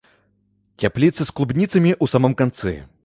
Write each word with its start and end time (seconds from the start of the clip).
Цяпліца 0.83 1.21
з 1.31 1.35
клубніцамі 1.41 1.91
ў 2.03 2.15
самым 2.15 2.33
канцы. 2.41 2.73